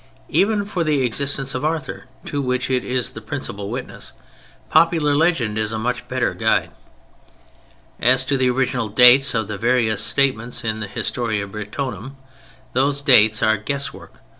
[0.29, 5.77] Even for the existence of Arthur—to which it is the principal witness—popular legend is a
[5.77, 6.71] much better guide.
[7.99, 12.17] As to the original dates of the various statements in the Historia Brittonum,
[12.73, 14.15] those dates are guesswork.